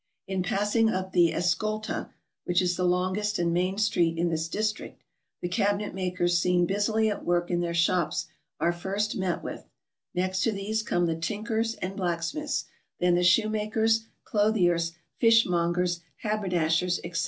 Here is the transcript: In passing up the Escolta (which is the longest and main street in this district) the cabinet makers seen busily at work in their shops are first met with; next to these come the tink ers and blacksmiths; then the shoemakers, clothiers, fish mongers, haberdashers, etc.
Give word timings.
In 0.27 0.41
passing 0.41 0.89
up 0.89 1.11
the 1.11 1.29
Escolta 1.31 2.09
(which 2.45 2.59
is 2.59 2.75
the 2.75 2.85
longest 2.87 3.37
and 3.37 3.53
main 3.53 3.77
street 3.77 4.17
in 4.17 4.29
this 4.29 4.47
district) 4.49 4.99
the 5.41 5.47
cabinet 5.47 5.93
makers 5.93 6.39
seen 6.39 6.65
busily 6.65 7.07
at 7.07 7.23
work 7.23 7.51
in 7.51 7.59
their 7.59 7.75
shops 7.75 8.25
are 8.59 8.71
first 8.73 9.15
met 9.15 9.43
with; 9.43 9.69
next 10.15 10.41
to 10.41 10.51
these 10.51 10.81
come 10.81 11.05
the 11.05 11.15
tink 11.15 11.51
ers 11.51 11.75
and 11.75 11.95
blacksmiths; 11.95 12.65
then 12.99 13.13
the 13.13 13.23
shoemakers, 13.23 14.07
clothiers, 14.23 14.93
fish 15.19 15.45
mongers, 15.45 15.99
haberdashers, 16.23 16.99
etc. 17.03 17.19